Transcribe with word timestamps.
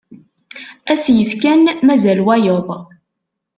Ass 0.91 1.05
yefkan 1.17 1.61
mazal 1.85 2.19
wayeḍ. 2.25 2.67